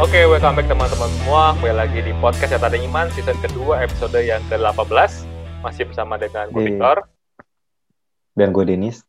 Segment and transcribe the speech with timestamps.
[0.00, 1.52] Oke, welcome back teman-teman semua.
[1.60, 5.28] Kembali lagi di podcast Yata Iman season kedua episode yang ke-18.
[5.60, 6.72] Masih bersama dengan gue.
[6.72, 7.04] Victor.
[8.32, 9.04] Dan gue Denis.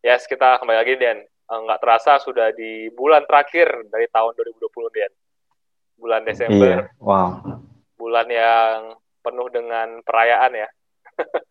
[0.00, 1.20] Yes, kita kembali lagi Dan.
[1.28, 5.12] Eh, Nggak terasa sudah di bulan terakhir dari tahun 2020 Dan.
[6.00, 7.28] Bulan Desember, Iya, wow.
[8.00, 10.68] bulan yang penuh dengan perayaan ya.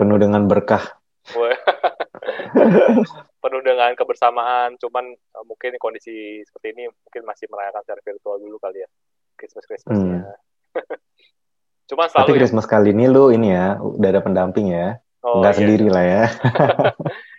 [0.00, 0.95] Penuh dengan berkah.
[1.34, 1.56] Wah.
[3.42, 4.78] penuh dengan kebersamaan.
[4.78, 8.88] Cuman eh, mungkin kondisi seperti ini mungkin masih merayakan secara virtual dulu kali ya.
[9.36, 10.22] Christmas-Christmasnya.
[11.90, 12.18] Cuman Hmm.
[12.18, 12.40] Tapi selalu ya.
[12.42, 14.98] Christmas kali ini lu ini ya, udah ada pendamping ya.
[15.22, 15.58] Oh, Nggak iya.
[15.58, 16.24] sendiri lah ya.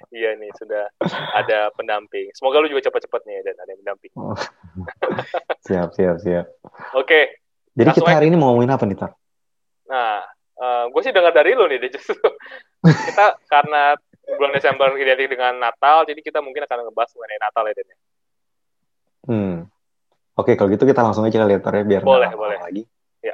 [0.07, 0.87] Iya nih sudah
[1.35, 2.31] ada pendamping.
[2.31, 4.11] Semoga lu juga cepat-cepat nih dan ada yang pendamping.
[5.67, 6.47] siap, siap, siap.
[6.95, 7.43] Oke,
[7.75, 9.11] Jadi Langsung kita hari ini mau ngomongin apa nih, Tar?
[9.85, 10.23] nah
[10.89, 12.17] gue sih dengar dari lu nih Dek, justru
[12.83, 13.97] kita karena
[14.35, 17.87] bulan Desember identik dengan Natal, jadi kita mungkin akan ngebahas mengenai Natal ya Dan.
[17.87, 17.97] ya.
[19.27, 19.55] Hmm.
[20.37, 22.59] Oke, kalau gitu kita langsung aja kali ya, ya, biar Boleh, boleh.
[22.61, 22.83] lagi.
[23.25, 23.33] Ya.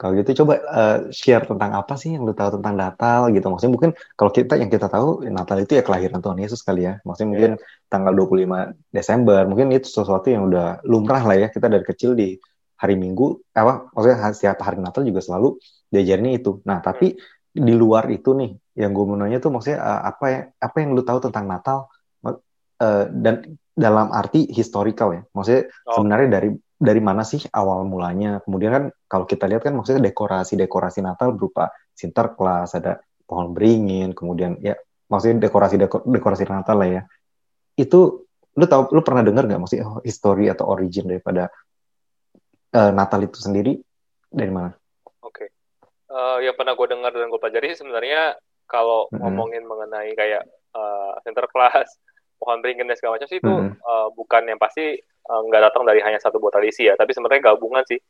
[0.00, 3.46] Kalau gitu coba eh, share tentang apa sih yang lu tahu tentang Natal gitu.
[3.52, 7.02] Maksudnya mungkin kalau kita yang kita tahu Natal itu ya kelahiran Tuhan Yesus kali ya.
[7.04, 7.52] Maksudnya mungkin
[7.92, 11.48] tanggal 25 Desember, mungkin itu sesuatu yang udah lumrah lah ya.
[11.52, 12.40] Kita dari kecil di
[12.78, 15.58] hari Minggu, eh, apa maksudnya setiap hari Natal juga selalu
[15.92, 16.64] diajarin itu.
[16.64, 17.12] Nah, tapi
[17.52, 20.90] di luar itu nih, yang gue mau nanya tuh maksudnya eh, apa ya, apa yang
[20.96, 21.88] lu tahu tentang Natal
[22.78, 23.42] Eh, dan
[23.74, 25.22] dalam arti historical ya.
[25.34, 25.98] Maksudnya Oh.
[25.98, 28.38] sebenarnya dari dari mana sih awal mulanya?
[28.38, 34.62] Kemudian kan kalau kita lihat kan maksudnya dekorasi-dekorasi Natal berupa Sinterklas, ada pohon beringin, kemudian
[34.62, 34.78] ya
[35.10, 35.74] maksudnya dekorasi
[36.06, 37.02] dekorasi Natal lah ya.
[37.74, 41.50] Itu lu tahu lu pernah dengar nggak maksudnya oh, history atau origin daripada
[42.78, 43.74] eh, Natal itu sendiri
[44.30, 44.70] dari mana?
[46.08, 48.32] Eh, yang pernah gue dengar dan gue pelajari sih sebenarnya
[48.64, 49.18] kalau Mhm.
[49.20, 51.88] ngomongin mengenai kayak eh, Sinterklas,
[52.36, 53.72] pohon beringin dan segala macam sih itu Mhm.
[53.76, 57.84] eh, bukan yang pasti nggak datang dari hanya satu buah tradisi ya, tapi sebenarnya gabungan
[57.84, 58.00] sih,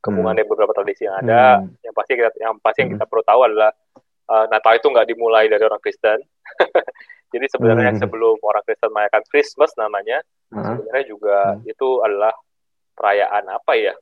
[0.00, 0.38] gabungan Hmm.
[0.40, 1.60] dari beberapa tradisi yang ada.
[1.60, 1.68] Hmm.
[1.84, 2.96] Yang pasti kita, yang pasti yang Hmm.
[2.96, 3.70] kita perlu tahu adalah
[4.22, 6.16] eh, Natal itu nggak dimulai dari orang Kristen.
[7.36, 8.00] Jadi sebenarnya Hmm.
[8.00, 10.64] sebelum orang Kristen merayakan Christmas namanya, Heeh.
[10.64, 11.68] sebenarnya juga Hmm.
[11.68, 12.32] itu adalah
[12.96, 13.92] perayaan apa ya?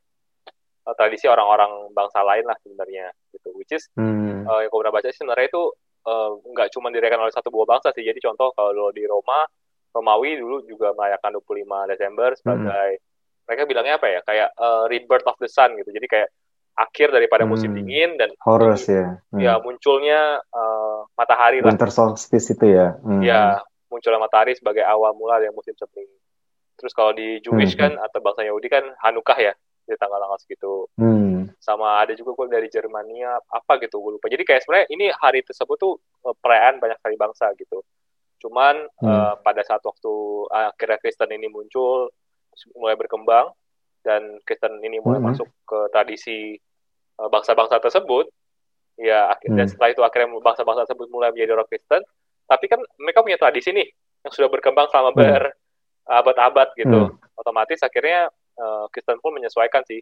[0.81, 3.53] Eh, tradisi orang-orang bangsa lain lah sebenarnya gitu.
[3.53, 4.41] Which is Hmm.
[4.41, 5.63] eh, yang pernah baca sih sebenarnya itu
[6.01, 8.01] eh, nggak cuma dirayakan oleh satu buah bangsa sih.
[8.01, 9.45] Jadi contoh kalau di Roma,
[9.93, 12.97] Romawi dulu juga merayakan 25 Desember sebagai
[13.45, 14.19] mereka bilangnya apa ya?
[14.25, 15.93] Kayak eh, rebirth of the sun gitu.
[15.93, 16.29] Jadi kayak
[16.73, 17.77] akhir daripada musim Hmm.
[17.77, 19.21] dingin dan Horus ya.
[19.29, 19.37] Hmm.
[19.37, 21.69] ya munculnya eh, matahari lah.
[21.69, 22.97] Winter solstice itu ya.
[23.05, 23.21] Hmm.
[23.21, 23.61] Ya,
[23.93, 26.09] munculnya matahari sebagai awal mula dari musim semi.
[26.73, 27.81] Terus kalau di Jewish Hmm.
[27.85, 29.53] kan atau bangsa Yahudi kan Hanukkah ya
[29.85, 30.87] di tanggal-tanggal segitu.
[30.95, 31.49] Hmm.
[31.57, 34.29] Sama ada juga gue dari Jermania apa gitu gue lupa.
[34.29, 35.93] Jadi kayak sebenarnya ini hari tersebut tuh
[36.25, 37.81] eh, perayaan banyak sekali bangsa gitu.
[38.41, 39.09] Cuman Hmm.
[39.09, 40.13] eh, pada saat waktu
[40.49, 42.09] akhirnya Kristen ini muncul
[42.75, 43.53] mulai berkembang
[44.01, 45.33] dan Kristen ini mulai Hmm.
[45.33, 46.57] masuk ke tradisi
[47.19, 48.29] eh, bangsa-bangsa tersebut
[48.97, 49.71] ya akhirnya Hmm.
[49.71, 52.01] setelah itu akhirnya bangsa-bangsa tersebut mulai menjadi orang Kristen
[52.45, 53.87] tapi kan mereka punya tradisi nih
[54.25, 55.21] yang sudah berkembang selama Hmm.
[55.21, 57.39] berabad-abad gitu Hmm.
[57.39, 60.01] otomatis akhirnya eh, Kristen pun menyesuaikan sih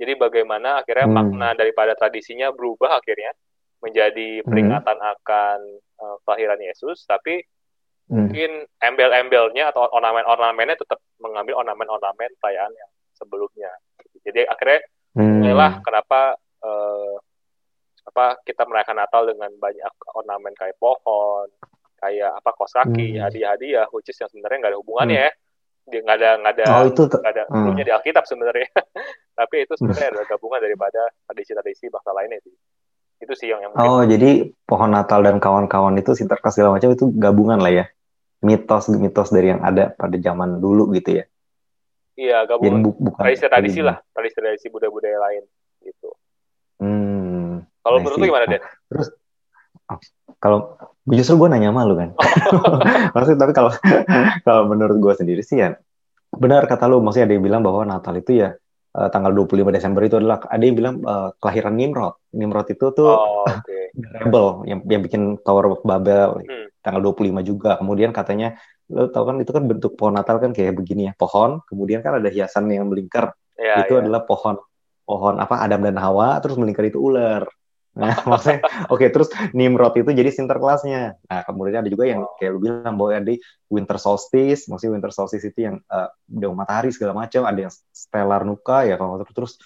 [0.00, 1.16] jadi bagaimana akhirnya Hmm.
[1.16, 3.32] makna daripada tradisinya berubah akhirnya
[3.80, 7.40] menjadi peringatan akan eh, kelahiran Yesus tapi
[8.10, 8.26] Hmm.
[8.26, 13.70] mungkin embel-embelnya atau ornamen-ornamennya tetap mengambil ornamen-ornamen perayaan yang sebelumnya.
[14.26, 14.82] Jadi akhirnya
[15.14, 15.38] Hmm.
[15.38, 17.14] mulailah kenapa eh,
[18.04, 21.46] apa kita merayakan Natal dengan banyak ornamen kayak pohon,
[22.02, 23.30] kayak apa kos kaki, Hmm.
[23.30, 25.32] hadiah-hadiah, which is yang sebenarnya nggak ada hubungannya ya.
[25.90, 27.74] Dia nggak ada nggak ada Oh itu nggak ada Hmm.
[27.74, 28.68] di Alkitab sebenarnya.
[29.40, 32.54] Tapi itu sebenarnya adalah gabungan daripada tradisi-tradisi bangsa lainnya sih.
[33.20, 34.30] Itu sih yang yang mungkin Oh, jadi
[34.64, 37.84] pohon Natal dan kawan-kawan itu Sinterklas segala macam itu gabungan lah ya.
[38.40, 41.24] Mitos-mitos dari yang ada pada zaman dulu gitu ya.
[42.16, 45.42] iya Jadi gabungan bu- bukan tradisi-tradisi lah, tradisi-tradisi budaya-budaya lain
[45.84, 46.10] gitu.
[46.80, 47.64] Hmm.
[47.80, 48.62] Kalau menurut lu gimana, Nah, Den?
[48.88, 49.08] Terus
[50.40, 50.74] kalau
[51.04, 52.10] justru gue nanya sama lu kan.
[53.14, 53.70] Maksudnya tapi kalau
[54.46, 55.76] kalau menurut gue sendiri sih ya
[56.30, 58.54] benar kata lu maksudnya ada yang bilang bahwa Natal itu ya
[58.94, 62.14] eh, tanggal 25 Desember itu adalah ada yang bilang eh, kelahiran Nimrod.
[62.34, 63.78] Nimrod itu tuh Oh, oke.
[64.22, 66.66] rebel yang yang bikin Tower of Babel Hmm.
[66.80, 67.76] tanggal 25 juga.
[67.76, 68.56] Kemudian katanya
[68.90, 72.18] lo tau kan itu kan bentuk pohon Natal kan kayak begini ya, pohon, kemudian kan
[72.18, 73.30] ada hiasan yang melingkar.
[73.54, 74.02] Ya, itu ya.
[74.02, 74.58] adalah pohon
[75.06, 77.46] pohon apa Adam dan Hawa terus melingkar itu ular.
[77.90, 81.18] Nah, maksudnya oke terus Nimrod itu jadi Sinterklasnya.
[81.26, 83.34] Nah, kemudian ada juga yang kayak lu bilang bahwa ada
[83.66, 88.46] winter solstice, maksudnya winter solstice itu yang uh, udah matahari segala macam, ada yang stellar
[88.46, 89.34] nuka ya kalau salah.
[89.34, 89.58] terus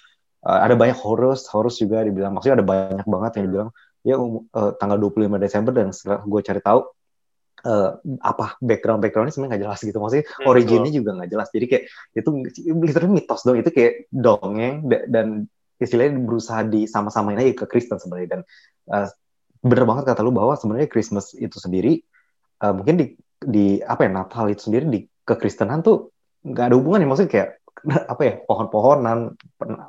[0.45, 3.69] uh, ada banyak Horus, Horus juga dibilang maksudnya ada banyak banget yang dibilang
[4.05, 6.79] ya um, uh, tanggal 25 Desember dan setelah gue cari tahu
[7.65, 7.89] uh,
[8.21, 11.83] apa background backgroundnya sebenarnya nggak jelas gitu maksudnya hmm, originnya juga nggak jelas jadi kayak
[12.13, 12.29] itu
[12.69, 15.49] literally mitos dong itu kayak dongeng dan
[15.81, 18.39] istilahnya berusaha di sama-samain aja ke Kristen sebenarnya.
[18.39, 18.41] Dan
[18.91, 19.07] uh,
[19.65, 22.05] bener banget kata lu bahwa sebenarnya Christmas itu sendiri
[22.61, 23.05] uh, mungkin di
[23.41, 26.13] di apa ya Natal itu sendiri di kekristenan tuh
[26.45, 27.49] nggak ada hubungan ya maksudnya kayak
[28.13, 29.33] apa ya pohon-pohonan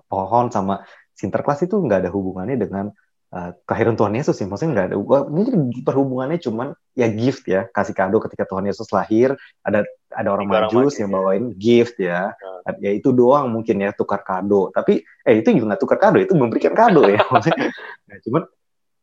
[0.09, 0.83] pohon sama
[1.17, 2.93] Sinterklas itu nggak ada hubungannya dengan
[3.33, 4.97] uh, kelahiran Tuhan Yesus ya maksudnya nggak ada.
[5.27, 7.67] Mungkin perhubungannya cuman ya gift ya.
[7.71, 9.35] Kasih kado ketika Tuhan Yesus lahir.
[9.67, 9.83] Ada
[10.15, 11.15] ada orang majus yang ya.
[11.17, 11.57] bawain ya.
[11.59, 12.21] gift ya.
[12.67, 12.77] Uh.
[12.83, 14.71] ya itu doang mungkin ya tukar kado.
[14.71, 16.19] Tapi eh itu juga nggak tukar kado.
[16.23, 17.23] Itu memberikan kado ya.
[17.33, 17.73] Maksudnya
[18.07, 18.43] nah, cuman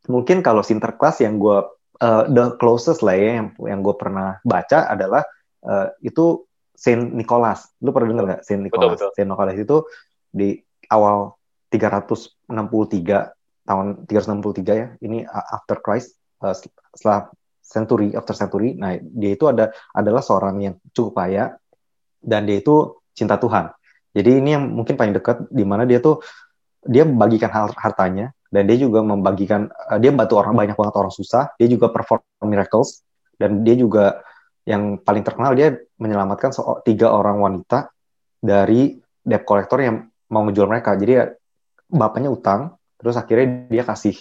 [0.07, 1.63] mungkin kalau Sinterklas yang gue
[2.03, 5.23] uh, the closest lah ya yang yang gue pernah baca adalah
[5.63, 6.43] uh, itu
[6.73, 7.69] Saint Nicholas.
[7.79, 8.97] Lu pernah dengar nggak Saint Nicholas?
[8.97, 9.11] betul, betul.
[9.15, 9.77] Saint Nicholas itu
[10.33, 10.49] di
[10.89, 11.37] awal
[11.69, 14.87] 363 tahun 363 ya.
[14.99, 16.55] Ini after Christ uh,
[16.93, 17.31] setelah
[17.63, 18.75] century after century.
[18.75, 21.55] Nah, dia itu ada adalah seorang yang cukup kaya
[22.19, 23.71] dan dia itu cinta Tuhan.
[24.13, 26.21] Jadi ini yang mungkin paling dekat di mana dia tuh
[26.83, 31.55] dia membagikan hartanya dan dia juga membagikan uh, dia bantu orang banyak banget orang susah.
[31.57, 33.01] Dia juga perform miracles
[33.39, 34.21] dan dia juga
[34.63, 37.91] yang paling terkenal dia menyelamatkan so tiga orang wanita
[38.39, 40.95] dari debt collector yang mau ngejual mereka.
[40.99, 41.25] Jadi ya
[41.87, 44.15] bapaknya utang, terus akhirnya dia kasih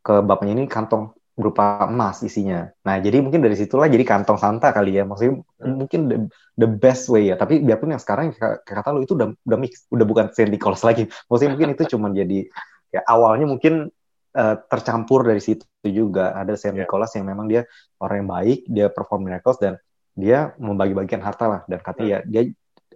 [0.00, 2.66] ke bapaknya ini kantong berupa emas isinya.
[2.82, 5.06] Nah, jadi mungkin dari situlah jadi kantong Santa kali ya.
[5.06, 6.16] Maksudnya mungkin the,
[6.58, 7.38] the best way ya.
[7.38, 8.34] Tapi biarpun yang sekarang
[8.66, 11.06] kata lu itu udah udah mix, udah bukan Saint Nicholas lagi.
[11.30, 12.50] Maksudnya mungkin itu cuma jadi
[12.90, 13.86] ya awalnya mungkin
[14.34, 16.34] uh, tercampur dari situ juga.
[16.34, 16.74] Ada Saint.
[16.74, 17.62] Nicholas yang memang dia
[18.02, 19.78] orang yang baik, dia perform miracles dan
[20.18, 22.34] dia membagi-bagikan harta lah dan katanya hmm.
[22.34, 22.42] ya dia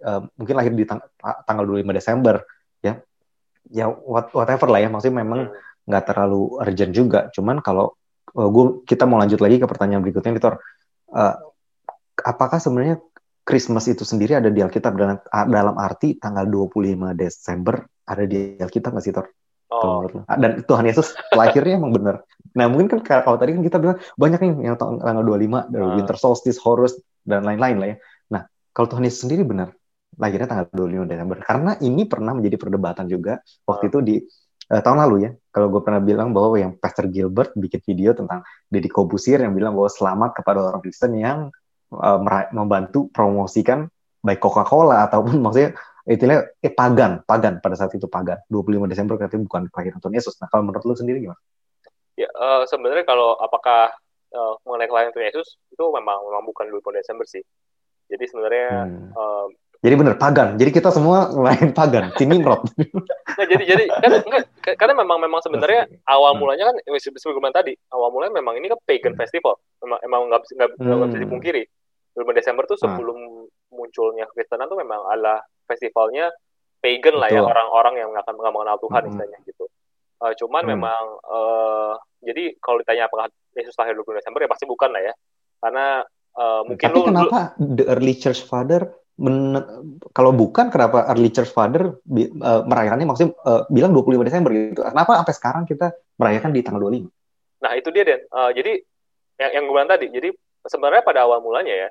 [0.03, 0.99] uh, mungkin lahir di tang
[1.47, 2.43] tanggal 25 Desember
[2.83, 2.99] ya
[3.71, 5.87] ya what, whatever lah ya maksudnya memang hmm.
[5.87, 7.95] nggak terlalu urgent juga cuman kalau
[8.35, 10.59] uh, gua kita mau lanjut lagi ke pertanyaan berikutnya Vitor
[11.13, 11.35] uh,
[12.19, 12.99] apakah sebenarnya
[13.43, 18.95] Christmas itu sendiri ada di Alkitab dalam, dalam arti tanggal 25 Desember ada di Alkitab
[18.95, 19.27] nggak sih Tor?
[19.73, 20.05] Oh.
[20.27, 22.23] Dan Tuhan Yesus lahirnya emang bener.
[22.53, 25.95] Nah mungkin kan kalau tadi kan kita bilang banyak nih yang tanggal 25, dari uh.
[25.97, 26.95] Winter Solstice, Horus,
[27.25, 27.97] dan lain-lain lah ya.
[28.31, 29.73] Nah kalau Tuhan Yesus sendiri benar,
[30.17, 31.37] lahirnya tanggal 25 Desember.
[31.41, 34.15] Karena ini pernah menjadi perdebatan juga waktu itu di
[34.69, 35.31] uh, tahun lalu ya.
[35.53, 39.77] Kalau gue pernah bilang bahwa yang Pastor Gilbert bikin video tentang Deddy Kobusir yang bilang
[39.77, 41.49] bahwa selamat kepada orang Kristen yang
[41.93, 42.19] uh,
[42.53, 43.89] membantu promosikan
[44.23, 45.75] baik Coca-Cola ataupun maksudnya
[46.07, 47.59] itulah eh pagan pagan.
[47.59, 48.39] Pada saat itu pagan.
[48.47, 50.39] 25 Desember katanya bukan kelahiran Tuhan Yesus.
[50.39, 51.39] Nah kalau menurut lu sendiri gimana?
[52.13, 53.93] Ya uh, sebenarnya kalau apakah
[54.33, 57.43] uh, mengenai kelahiran Tuhan Yesus itu memang memang bukan 25 Desember sih.
[58.11, 59.09] Jadi sebenarnya hmm.
[59.15, 59.47] uh,
[59.83, 60.55] jadi bener pagan.
[60.55, 62.63] Jadi kita semua lain pagan, si Nimrod.
[63.35, 64.43] nah, jadi jadi kan enggak,
[64.79, 69.11] karena memang memang sebenarnya awal mulanya kan sebelum tadi awal mulanya memang ini kan pagan
[69.11, 69.19] hmm.
[69.19, 69.59] festival.
[69.83, 71.03] Memang emang nggak nggak hmm.
[71.11, 71.63] bisa dipungkiri.
[72.15, 73.75] Bulan Desember tuh sebelum hmm.
[73.75, 76.31] munculnya Kristenan tuh memang adalah festivalnya
[76.79, 77.21] pagan Betul.
[77.21, 79.09] lah ya orang-orang yang akan mengenal Tuhan hmm.
[79.11, 79.65] istilahnya gitu.
[80.23, 80.71] Uh, cuman hmm.
[80.79, 85.13] memang uh, jadi kalau ditanya apakah Yesus lahir 20 Desember ya pasti bukan lah ya.
[85.59, 86.07] Karena
[86.39, 89.57] uh, mungkin Tapi lu, kenapa lu, the early church father men,
[90.15, 94.81] kalau bukan kenapa early church father uh, merayakannya maksudnya uh, bilang 25 Desember gitu.
[94.81, 97.09] Kenapa sampai sekarang kita merayakan di tanggal 25?
[97.63, 98.21] Nah, itu dia Den.
[98.33, 98.81] Uh, jadi
[99.39, 100.29] yang yang gue bilang tadi, jadi
[100.67, 101.89] sebenarnya pada awal mulanya ya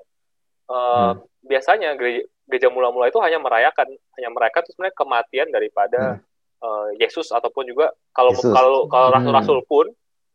[0.72, 1.14] uh, hmm.
[1.44, 3.88] biasanya gereja, gereja mula-mula itu hanya merayakan
[4.18, 6.64] hanya merayakan itu sebenarnya kematian daripada hmm.
[6.64, 8.52] uh, Yesus ataupun juga kalau Yesus.
[8.52, 9.16] kalau kalau hmm.
[9.20, 9.86] rasul-rasul pun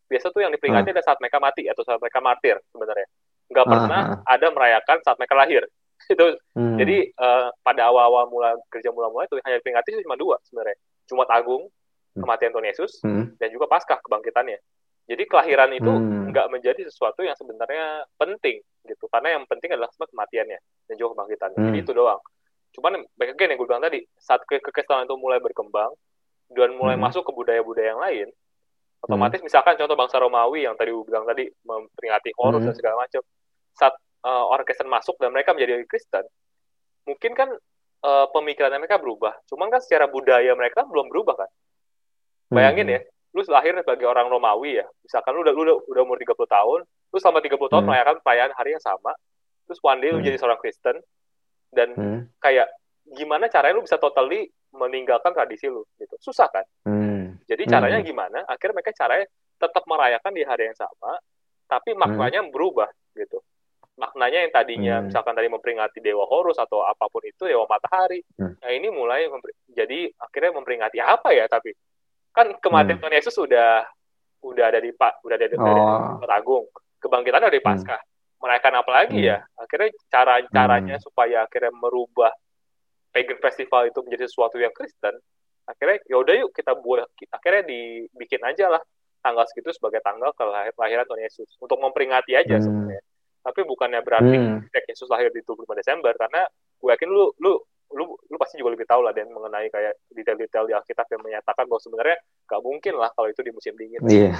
[0.07, 0.95] biasa tuh yang diperingati hmm.
[0.97, 3.07] ada saat mereka mati atau saat mereka martir sebenarnya.
[3.47, 4.23] Nggak pernah hmm.
[4.27, 5.63] ada merayakan saat mereka lahir
[6.15, 6.77] itu hmm.
[6.79, 11.29] jadi uh, pada awal-awal mula kerja mula-mula itu hanya diperingati itu cuma dua sebenarnya Jumat
[11.31, 12.21] Agung hmm.
[12.23, 13.25] kematian Tuhan Yesus hmm.
[13.37, 14.59] dan juga Paskah kebangkitannya
[15.07, 16.35] jadi kelahiran itu hmm.
[16.35, 21.15] nggak menjadi sesuatu yang sebenarnya penting gitu karena yang penting adalah semua kematiannya dan juga
[21.15, 21.67] kebangkitannya hmm.
[21.71, 22.21] jadi itu doang
[22.75, 25.91] cuman baik again yang gue bilang tadi saat ke kekristenan itu mulai berkembang
[26.53, 27.03] dan mulai hmm.
[27.03, 28.27] masuk ke budaya-budaya yang lain
[29.01, 29.47] otomatis hmm.
[29.47, 32.67] misalkan contoh bangsa Romawi yang tadi gue bilang tadi memperingati Horus hmm.
[32.71, 33.21] dan segala macam
[33.77, 33.93] saat
[34.27, 36.27] uh, orang Kristen masuk dan mereka menjadi Kristen,
[37.07, 37.49] mungkin kan
[38.03, 39.39] uh, pemikiran mereka berubah.
[39.47, 41.49] Cuman kan secara budaya mereka belum berubah kan.
[42.51, 42.95] Bayangin hmm.
[42.95, 42.99] ya,
[43.35, 46.79] lu lahir sebagai orang Romawi ya, misalkan lu udah lu udah, udah umur 30 tahun,
[46.83, 47.89] lu selama 30 tahun hmm.
[47.91, 49.11] merayakan perayaan hari yang sama,
[49.67, 50.19] terus one day hmm.
[50.19, 50.95] lu jadi seorang Kristen
[51.71, 52.19] dan hmm.
[52.39, 52.71] kayak
[53.07, 56.15] gimana caranya lu bisa totally meninggalkan tradisi lu gitu.
[56.19, 56.63] Susah kan?
[56.87, 57.35] Hmm.
[57.47, 58.07] Jadi caranya hmm.
[58.07, 58.39] gimana?
[58.47, 59.27] Akhirnya mereka caranya
[59.59, 61.19] tetap merayakan di hari yang sama,
[61.67, 62.51] tapi maknanya hmm.
[62.51, 63.43] berubah gitu
[63.97, 65.05] maknanya yang tadinya hmm.
[65.09, 68.61] misalkan tadi memperingati dewa Horus atau apa pun itu dewa matahari hmm.
[68.61, 69.25] nah ini mulai
[69.73, 71.73] jadi akhirnya memperingati apa ya tapi
[72.29, 73.01] kan kematian hmm.
[73.01, 73.81] Tuhan Yesus sudah
[74.45, 76.21] udah ada di pak udah ada di oh.
[76.29, 76.69] Agung
[77.01, 77.67] kebangkitan ada di hmm.
[77.73, 78.37] Paskah hmm.
[78.37, 79.29] merayakan apa lagi Hmm.
[79.33, 82.29] ya akhirnya cara caranya supaya akhirnya merubah
[83.09, 85.17] pagan festival itu menjadi sesuatu yang Kristen
[85.65, 88.81] akhirnya ya udah yuk kita buat akhirnya dibikin aja lah
[89.25, 92.63] tanggal segitu sebagai tanggal kelahir- kelahiran Tuhan Yesus untuk memperingati aja Hmm.
[92.63, 93.01] sebenarnya
[93.47, 94.59] tapi bukannya berarti Hmm.
[94.91, 96.43] Yesus lahir di 25 Desember karena
[96.75, 97.55] gue yakin lu lu
[97.87, 101.63] lu lu pasti juga lebih tahu lah dan mengenai kayak detail-detail di Alkitab yang menyatakan
[101.63, 104.35] bahwa sebenarnya nggak mungkin lah kalau itu di musim dingin Iya.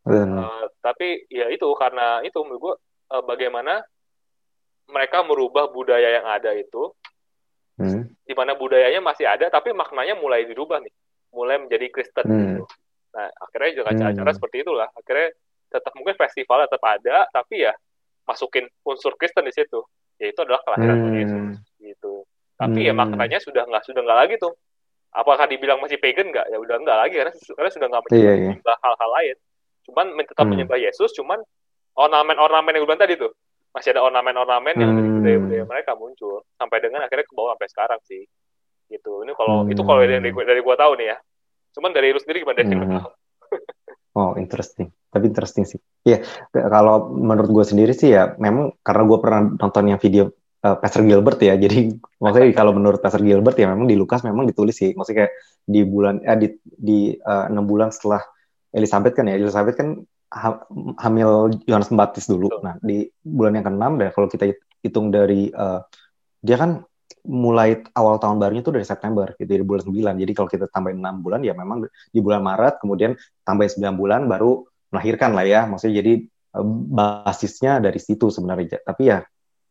[0.00, 0.40] Benar.
[0.40, 2.74] Eh, tapi ya itu karena itu menurut gue
[3.10, 3.84] eh, bagaimana
[4.88, 6.90] mereka merubah budaya yang ada itu
[7.76, 8.12] Hmm.
[8.24, 10.92] di mana budayanya masih ada tapi maknanya mulai dirubah nih
[11.32, 12.36] mulai menjadi Kristen Hmm.
[12.36, 12.64] gitu.
[13.12, 13.96] Nah akhirnya juga Hmm.
[13.96, 15.32] acara-acara seperti itulah akhirnya
[15.68, 17.72] tetap mungkin festival tetap ada tapi ya
[18.24, 19.80] masukin unsur Kristen di situ
[20.20, 21.54] yaitu adalah kelahiran Tuhan Yesus Hmm.
[21.80, 22.12] gitu.
[22.60, 23.00] Tapi ya Hmm.
[23.08, 24.52] maknanya sudah nggak sudah nggak lagi tuh.
[25.10, 26.46] Apakah dibilang masih pagan nggak?
[26.52, 28.50] Ya udah nggak lagi karena karena sudah nggak Iya, iya.
[28.54, 29.36] menyembah hal-hal lain.
[29.88, 30.52] Cuman tetap Hmm.
[30.54, 31.40] menyembah Yesus, cuman
[31.96, 33.32] ornamen-ornamen yang gue bilang tadi tuh
[33.70, 35.16] masih ada ornamen-ornamen yang dari Hmm.
[35.18, 38.22] budaya-budaya mereka muncul sampai dengan akhirnya ke bawah sampai sekarang sih.
[38.86, 39.12] Gitu.
[39.24, 39.72] Ini kalau Hmm.
[39.72, 41.18] itu kalau dari dari, dari gue tahu nih ya.
[41.70, 43.08] Cuman dari lu sendiri gimana Hmm.
[44.14, 44.90] Oh, interesting.
[45.10, 45.80] Tapi interesting sih.
[46.06, 46.22] Iya,
[46.54, 50.30] kalau menurut gue sendiri sih ya, memang karena gue pernah nonton yang video
[50.62, 51.90] uh, Pastor Gilbert ya, jadi
[52.22, 55.32] maksudnya kalau menurut Pastor Gilbert ya memang di Lukas memang ditulis sih, maksudnya kayak
[55.66, 58.22] di bulan, eh, di di uh, enam bulan setelah
[58.70, 59.98] Elizabeth kan ya, Elizabeth kan
[60.30, 60.62] ha-
[61.02, 62.48] hamil Yohanes Pembaptis dulu.
[62.62, 65.82] Nah di bulan yang keenam dan kalau kita hitung dari uh,
[66.40, 66.80] dia kan
[67.26, 70.22] mulai awal tahun barunya itu dari September gitu di bulan 9.
[70.22, 73.12] Jadi kalau kita tambahin 6 bulan ya memang di bulan Maret kemudian
[73.44, 75.60] tambahin 9 bulan baru melahirkan lah ya.
[75.66, 78.82] Maksudnya jadi eh, basisnya dari situ sebenarnya.
[78.82, 79.22] Tapi ya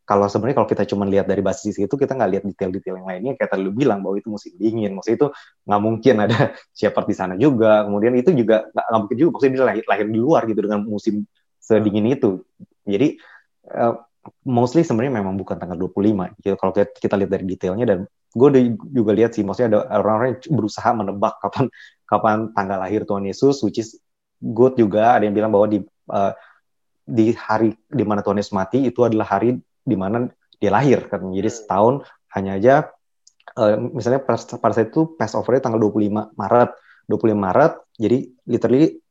[0.09, 3.37] kalau sebenarnya kalau kita cuma lihat dari basis itu kita nggak lihat detail-detail yang lainnya
[3.37, 4.97] kayak tadi lu bilang bahwa itu musim dingin.
[4.97, 5.27] Maksudnya itu
[5.69, 6.37] nggak mungkin ada
[6.77, 7.85] Shepard di sana juga.
[7.85, 11.27] Kemudian itu juga nggak mungkin juga maksudnya dia lahir, lahir di luar gitu dengan musim
[11.61, 12.41] sedingin itu.
[12.89, 13.21] Jadi
[13.69, 13.93] eh,
[14.43, 17.99] mostly sebenarnya memang bukan tanggal 25 gitu kalau kita, kita lihat dari detailnya dan
[18.29, 18.49] gue
[18.93, 21.65] juga lihat sih maksudnya ada orang-orang yang berusaha menebak kapan
[22.05, 23.97] kapan tanggal lahir Tuhan Yesus which is
[24.39, 25.19] good juga.
[25.19, 25.79] Ada yang bilang bahwa di
[26.09, 26.33] uh,
[27.03, 30.27] di hari di mana Tuhan Yesus mati itu adalah hari di mana
[30.57, 31.21] dia lahir kan.
[31.29, 32.75] Jadi setahun hanya aja
[33.59, 36.69] uh, misalnya pada, saat itu Passover tanggal 25 Maret.
[37.09, 39.01] 25 Maret jadi literally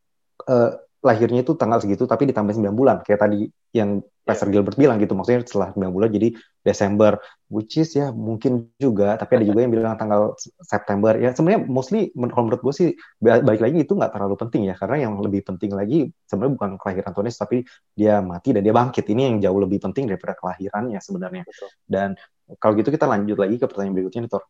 [0.46, 2.96] uh, lahirnya itu tanggal segitu tapi ditambah 9 bulan.
[3.06, 6.28] Kayak tadi yang Pastor Gilbert bilang gitu maksudnya setelah 9 bulan jadi
[6.60, 7.16] Desember
[7.48, 11.14] which is ya mungkin juga tapi ada juga yang bilang tanggal September.
[11.16, 12.88] Ya sebenarnya mostly kalau menurut gue sih
[13.22, 17.10] balik lagi itu nggak terlalu penting ya karena yang lebih penting lagi sebenarnya bukan kelahiran
[17.14, 17.58] Tuhan Yesus tapi
[17.94, 19.06] dia mati dan dia bangkit.
[19.06, 21.44] Ini yang jauh lebih penting daripada kelahirannya sebenarnya.
[21.46, 21.68] Betul.
[21.88, 22.10] dan
[22.56, 24.44] kalau gitu kita lanjut lagi ke pertanyaan berikutnya nih Tor.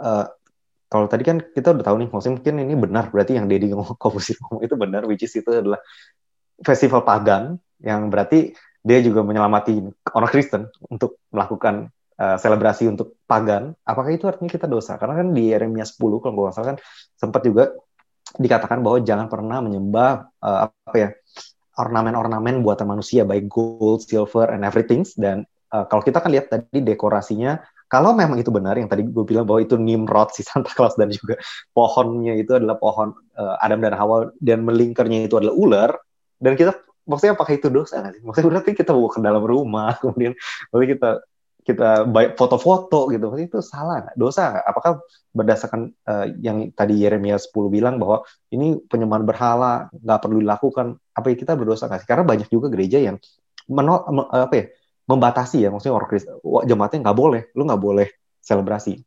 [0.00, 0.26] Uh,
[0.94, 3.98] kalau tadi kan kita udah tahu nih maksudnya mungkin ini benar berarti yang Dedi ngomong
[4.02, 5.82] Konfusius ngomong itu benar which is itu adalah
[6.62, 9.80] festival pagan yang berarti dia juga menyelamati
[10.14, 11.88] orang Kristen untuk melakukan
[12.20, 15.00] uh, selebrasi untuk pagan, apakah itu artinya kita dosa?
[15.00, 16.78] Karena kan di Yeremia 10 kalau nggak salah kan
[17.16, 17.72] sempat juga
[18.36, 21.10] dikatakan bahwa jangan pernah menyembah uh, apa ya
[21.74, 25.02] ornamen-ornamen buatan manusia baik gold, silver, and everything.
[25.16, 29.24] Dan uh, kalau kita kan lihat tadi dekorasinya, kalau memang itu benar yang tadi gue
[29.24, 31.38] bilang bahwa itu Nimrod si Santa Claus dan juga
[31.70, 35.90] pohonnya itu adalah pohon uh, Adam dan Hawa dan melingkarnya itu adalah ular
[36.40, 36.74] dan kita
[37.08, 38.22] maksudnya apakah itu dosa nggak sih?
[38.24, 40.32] Maksudnya berarti kita bawa ke dalam rumah, kemudian
[40.72, 41.10] berarti kita
[41.64, 44.16] kita baik foto-foto gitu, maksudnya itu salah nggak?
[44.20, 44.64] Dosa nggak?
[44.68, 44.90] Apakah
[45.32, 48.20] berdasarkan uh, yang tadi Yeremia 10 bilang bahwa
[48.52, 52.08] ini penyembahan berhala nggak perlu dilakukan, apa ya kita berdosa nggak sih?
[52.08, 53.16] Karena banyak juga gereja yang
[53.64, 54.64] menol, apa ya,
[55.04, 58.08] membatasi ya, maksudnya orang Kristen, jemaatnya nggak boleh, lu nggak boleh
[58.40, 59.00] selebrasi.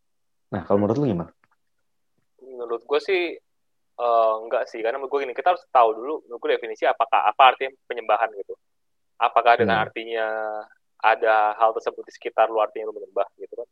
[0.54, 1.32] Nah kalau menurut lu gimana?
[2.42, 3.24] Menurut gue sih
[3.98, 7.25] Uh, enggak sih, karena menurut gue gini, kita harus tahu dulu, menurut gue definisi apakah
[7.25, 8.54] apa artinya penyembahan gitu.
[9.18, 9.86] Apakah dengan hmm.
[9.89, 10.27] artinya
[11.01, 13.66] ada hal tersebut di sekitar lu artinya lu menyembah gitu kan?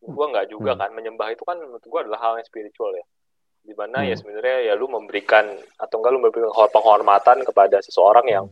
[0.00, 0.80] Gue enggak juga hmm.
[0.80, 3.04] kan, menyembah itu kan menurut gue adalah hal yang spiritual ya.
[3.60, 4.08] Di mana hmm.
[4.08, 5.44] ya sebenarnya ya lu memberikan
[5.76, 8.48] atau enggak lu memberikan penghormatan kepada seseorang yang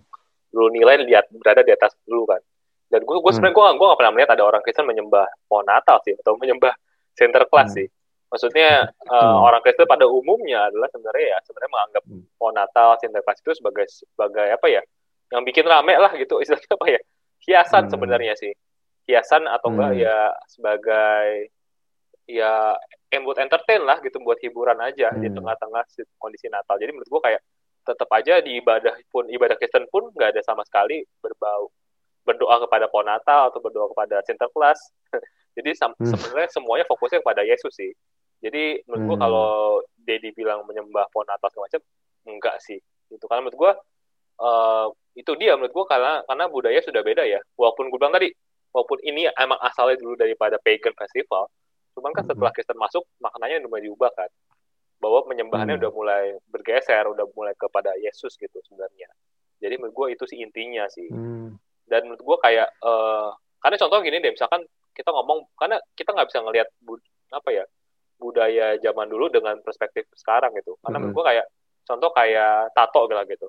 [0.52, 2.44] lu nilai lihat berada di atas lu kan.
[2.88, 5.98] Dan gue gue sebenarnya gue gue gak pernah melihat ada orang Kristen menyembah pohon Natal
[6.04, 6.74] sih atau menyembah
[7.14, 7.78] center class hmm.
[7.80, 7.88] sih
[8.34, 9.46] maksudnya uh, hmm.
[9.46, 12.02] orang Kristen pada umumnya adalah sebenarnya ya sebenarnya menganggap
[12.34, 14.82] pohon Natal, Sinterklas itu sebagai sebagai apa ya
[15.30, 17.00] yang bikin rame lah gitu istilahnya apa ya
[17.46, 17.92] hiasan hmm.
[17.94, 18.52] sebenarnya sih
[19.06, 20.02] hiasan atau enggak hmm.
[20.02, 20.18] ya
[20.50, 21.28] sebagai
[22.26, 22.74] ya
[23.14, 25.22] yang buat entertain lah gitu buat hiburan aja hmm.
[25.22, 25.86] di tengah-tengah
[26.18, 27.40] kondisi Natal jadi menurut gua kayak
[27.84, 31.70] tetap aja di ibadah pun ibadah Kristen pun nggak ada sama sekali berbau
[32.24, 34.80] berdoa kepada pohon Natal atau berdoa kepada Sinterklas
[35.56, 36.08] jadi hmm.
[36.08, 37.92] sebenarnya semuanya fokusnya kepada Yesus sih
[38.44, 39.24] jadi menurut hmm.
[39.24, 41.82] kalau Dedi bilang menyembah pohon Natal segala macam,
[42.28, 42.76] enggak sih.
[43.08, 43.72] Itu karena menurut gue
[44.44, 48.34] uh, itu dia menurut gue karena karena budaya sudah beda ya walaupun gue bilang tadi
[48.74, 51.46] walaupun ini emang asalnya dulu daripada pagan festival
[51.94, 52.58] cuman kan setelah hmm.
[52.58, 54.30] Kristen masuk maknanya udah diubah kan
[54.98, 55.82] bahwa penyembahannya hmm.
[55.86, 59.06] udah mulai bergeser udah mulai kepada Yesus gitu sebenarnya
[59.62, 61.54] jadi menurut gue itu sih intinya sih hmm.
[61.88, 64.64] Dan menurut gue kayak uh, karena contoh gini deh misalkan
[64.94, 66.68] kita ngomong karena kita nggak bisa ngelihat
[67.34, 67.64] apa ya
[68.20, 71.10] budaya zaman dulu dengan perspektif sekarang gitu karena hmm.
[71.10, 71.46] menurut gue kayak
[71.84, 73.46] contoh kayak tato gitu gitu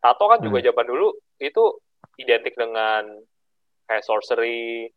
[0.00, 0.66] tato kan juga hmm.
[0.72, 1.08] zaman dulu
[1.42, 1.64] itu
[2.16, 3.02] identik dengan
[3.84, 4.88] kayak sorcery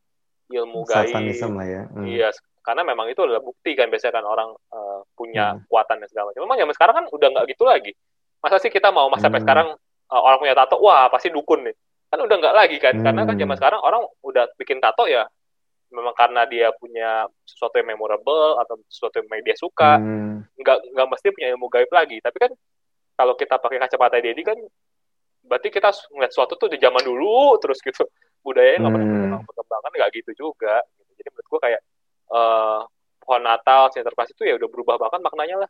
[0.50, 2.06] ilmu gaib lah ya hmm.
[2.06, 2.30] iya
[2.64, 5.66] karena memang itu adalah bukti kan biasanya kan orang uh, punya hmm.
[5.68, 7.92] kuatan dan segala macam memang zaman sekarang kan udah nggak gitu lagi
[8.40, 9.48] masa sih kita mau masa sampai hmm.
[9.48, 9.68] sekarang
[10.10, 11.76] uh, orang punya tato wah pasti dukun nih
[12.10, 13.06] kan udah nggak lagi kan hmm.
[13.06, 13.62] karena kan zaman hmm.
[13.62, 15.24] sekarang orang udah bikin tato ya
[15.90, 20.58] memang karena dia punya sesuatu yang memorable atau sesuatu yang dia suka hmm.
[20.58, 22.52] nggak nggak mesti punya ilmu gaib lagi tapi kan
[23.14, 24.58] kalau kita pakai kacamata Dedi kan
[25.46, 28.06] berarti kita ngeliat sesuatu tuh di zaman dulu terus gitu
[28.46, 29.22] budayanya nggak hmm.
[29.26, 31.12] pernah perkembangan nggak gitu juga gitu.
[31.18, 31.82] jadi menurut gue kayak
[32.34, 32.80] uh,
[33.22, 35.70] pohon Natal sinterklas itu ya udah berubah bahkan maknanya lah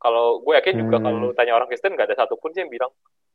[0.00, 1.04] kalau gue yakin juga hmm.
[1.04, 2.92] kalau tanya orang Kristen nggak ada satupun sih yang bilang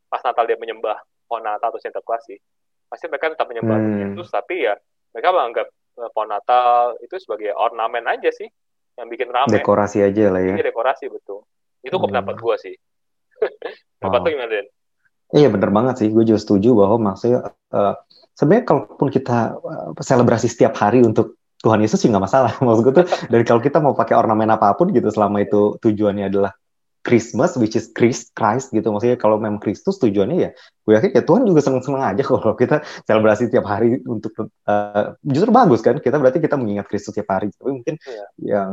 [0.10, 2.38] pas Natal dia menyembah pohon Natal atau sinterklas sih
[2.86, 4.00] pasti mereka tetap menyembah hmm.
[4.14, 4.78] Yesus tapi ya
[5.12, 8.52] mereka menganggap Eh, pohon Natal itu sebagai ornamen aja sih
[9.00, 9.64] yang bikin ramai.
[9.64, 10.60] Dekorasi aja lah ya.
[10.60, 11.48] Iya dekorasi betul.
[11.80, 12.12] Itu kok hmm.
[12.12, 12.76] pendapat gue sih.
[14.04, 14.28] pendapat oh.
[14.28, 14.68] gimana Den?
[15.32, 16.08] Iya bener banget sih.
[16.12, 17.96] Gue juga setuju bahwa maksudnya uh,
[18.36, 22.52] sebenarnya kalaupun kita uh, selebrasi setiap hari untuk Tuhan Yesus sih nggak masalah.
[22.68, 26.28] Maksud gue tuh dari kalau kita mau pakai ornamen apa pun gitu selama itu tujuannya
[26.28, 26.52] adalah
[27.06, 28.90] Christmas, which is Christ, Christ gitu.
[28.90, 32.82] Maksudnya kalau memang Kristus tujuannya ya, gue yakin ya Tuhan juga seneng-seneng aja kalau kita
[33.06, 34.34] selebrasi tiap hari untuk
[34.66, 36.02] uh, justru bagus kan.
[36.02, 37.54] Kita berarti kita mengingat Kristus tiap hari.
[37.54, 38.28] Tapi mungkin yeah.
[38.42, 38.70] yang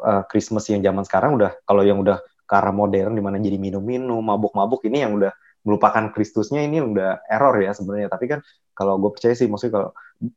[0.00, 3.60] uh, Christmas yang zaman sekarang udah kalau yang udah ke arah modern di mana jadi
[3.60, 8.08] minum-minum, mabuk-mabuk ini yang udah melupakan Kristusnya ini udah error ya sebenarnya.
[8.08, 8.40] Tapi kan
[8.72, 9.88] kalau gue percaya sih, maksudnya kalau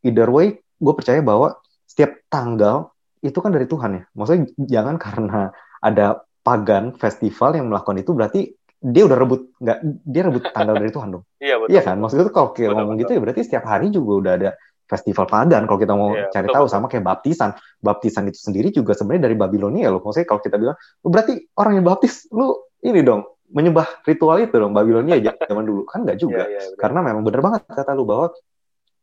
[0.04, 1.56] either way, gue percaya bahwa
[1.88, 2.92] setiap tanggal
[3.24, 4.04] itu kan dari Tuhan ya.
[4.16, 5.42] Maksudnya jangan karena
[5.80, 8.42] ada pagan festival yang melakukan itu berarti
[8.80, 11.24] dia udah rebut nggak dia rebut tanggal dari Tuhan dong.
[11.44, 11.70] Iya betul.
[11.76, 11.96] Iya kan?
[12.00, 14.50] Maksudnya itu kalau kita ngomong gitu ya berarti setiap hari juga udah ada
[14.88, 17.52] festival pagan kalau kita mau iya, cari betul, tahu sama kayak baptisan.
[17.84, 20.00] Baptisan itu sendiri juga sebenarnya dari Babilonia loh.
[20.00, 24.56] Maksudnya kalau kita bilang oh, berarti orang yang baptis lu ini dong menyembah ritual itu
[24.56, 25.20] dong Babilonia
[25.52, 25.84] zaman dulu.
[25.84, 26.48] Kan nggak juga.
[26.48, 28.32] Iya, iya, karena memang benar banget kata lu bahwa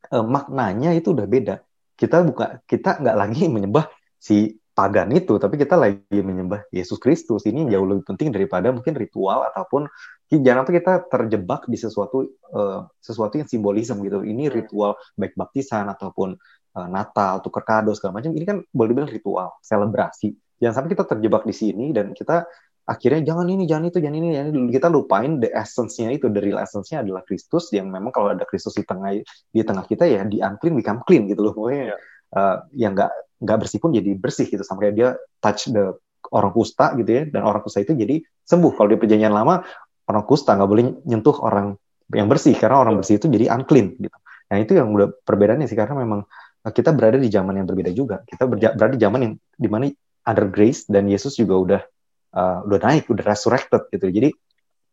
[0.09, 1.55] eh, maknanya itu udah beda.
[1.95, 3.87] Kita buka kita nggak lagi menyembah
[4.19, 7.47] si pagan itu, tapi kita lagi menyembah Yesus Kristus.
[7.47, 9.87] Ini jauh lebih penting daripada mungkin ritual ataupun
[10.35, 14.27] jangan sampai kita terjebak di sesuatu uh, sesuatu yang simbolisme gitu.
[14.27, 16.35] Ini ritual baik baptisan ataupun
[16.75, 18.35] uh, Natal, tukar kado segala macam.
[18.35, 20.35] Ini kan boleh dibilang ritual, selebrasi.
[20.59, 22.43] Jangan sampai kita terjebak di sini dan kita
[22.85, 24.73] akhirnya jangan ini, jangan itu, jangan ini, jangan ini.
[24.75, 28.75] Kita lupain the essence-nya itu, the real essence-nya adalah Kristus yang memang kalau ada Kristus
[28.75, 31.55] di tengah di tengah kita ya di unclean become clean gitu loh.
[31.55, 31.99] Pokoknya yeah.
[32.35, 33.13] uh, yang nggak
[33.45, 34.65] nggak bersih pun jadi bersih gitu.
[34.65, 35.95] Sampai dia touch the
[36.33, 37.23] orang kusta gitu ya.
[37.29, 38.73] Dan orang kusta itu jadi sembuh.
[38.75, 39.61] Kalau di perjanjian lama
[40.09, 41.77] orang kusta nggak boleh nyentuh orang
[42.11, 42.57] yang bersih.
[42.57, 44.17] Karena orang bersih itu jadi unclean gitu.
[44.49, 45.77] Nah itu yang udah perbedaannya sih.
[45.77, 46.25] Karena memang
[46.65, 48.25] kita berada di zaman yang berbeda juga.
[48.25, 49.87] Kita berada di zaman yang di mana
[50.25, 51.83] under grace dan Yesus juga udah
[52.33, 54.09] uh, udah naik udah resurrected gitu.
[54.09, 54.33] Jadi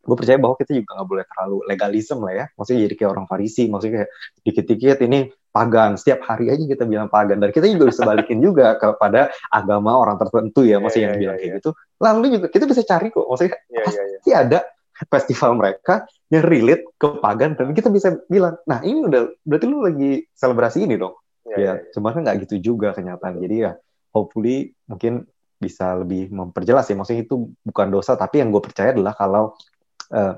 [0.02, 2.46] gue percaya bahwa kita juga nggak boleh terlalu legalisme lah ya.
[2.58, 4.10] Maksudnya jadi kayak orang Farisi maksudnya kayak
[4.44, 5.20] dikit-dikit ini
[5.52, 10.00] pagan setiap hari aja kita bilang pagan dan kita juga bisa balikin juga kepada agama
[10.00, 11.48] orang tertentu ya maksudnya yeah, yang yeah, bilang yeah.
[11.52, 11.72] kayak gitu.
[12.02, 13.26] Lalu juga kita bisa cari kok.
[13.28, 14.06] Maksudnya yeah, yeah, yeah.
[14.16, 14.60] pasti ada
[15.02, 15.94] festival mereka
[16.32, 17.52] yang relate ke pagan.
[17.60, 21.14] Dan kita bisa bilang nah ini udah berarti lu lagi selebrasi ini dong.
[21.46, 21.92] Yeah, ya yeah, yeah.
[21.94, 23.38] cuma kan nggak gitu juga kenyataan.
[23.44, 23.76] Jadi ya
[24.16, 25.28] hopefully mungkin
[25.62, 29.54] bisa lebih memperjelas ya maksudnya itu bukan dosa tapi yang gue percaya adalah kalau
[30.12, 30.34] Eh,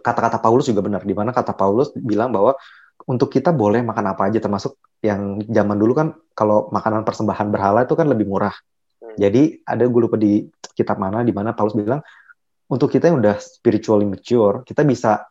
[0.00, 1.04] kata-kata Paulus juga benar.
[1.04, 2.56] Di mana kata Paulus bilang bahwa
[3.08, 7.88] untuk kita boleh makan apa aja termasuk yang zaman dulu kan kalau makanan persembahan berhala
[7.88, 8.52] itu kan lebih murah.
[9.00, 9.16] Hmm.
[9.16, 10.44] Jadi ada gue lupa di
[10.76, 12.04] kitab mana di mana Paulus bilang
[12.68, 15.24] untuk kita yang udah spiritually mature, kita bisa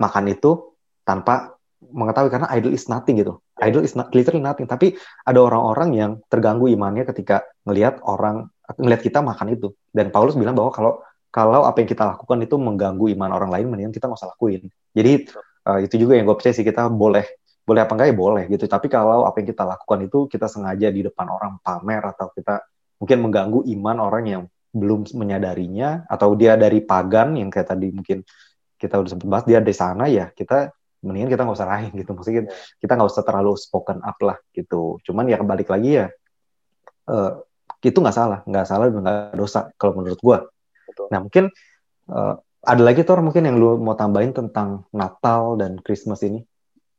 [0.00, 1.52] makan itu tanpa
[1.84, 3.36] mengetahui karena idol is nothing gitu.
[3.60, 4.64] Idol is not, literally nothing.
[4.64, 4.96] Tapi
[5.28, 8.48] ada orang-orang yang terganggu imannya ketika ngelihat orang
[8.80, 9.76] ngelihat kita makan itu.
[9.92, 10.92] Dan Paulus bilang bahwa kalau
[11.28, 14.64] kalau apa yang kita lakukan itu mengganggu iman orang lain, mendingan kita nggak usah lakuin.
[14.96, 15.28] Jadi
[15.68, 17.24] uh, itu juga yang gue percaya sih kita boleh
[17.64, 18.64] boleh apa enggak ya boleh gitu.
[18.68, 22.60] Tapi kalau apa yang kita lakukan itu kita sengaja di depan orang pamer atau kita
[23.00, 24.42] mungkin mengganggu iman orang yang
[24.74, 28.20] belum menyadarinya atau dia dari pagan yang kayak tadi mungkin
[28.76, 32.10] kita udah sempat bahas dia dari sana ya kita mendingan kita nggak usah lain gitu.
[32.12, 32.42] Maksudnya
[32.76, 35.00] kita nggak usah terlalu spoken up lah gitu.
[35.00, 36.06] Cuman ya kembali lagi ya
[37.08, 37.40] uh,
[37.80, 38.40] itu nggak salah.
[38.44, 40.38] Nggak salah dan nggak dosa kalau menurut gue.
[41.08, 41.48] Nah mungkin
[42.12, 46.42] uh, ada lagi tuh mungkin yang lu mau tambahin tentang Natal dan Christmas ini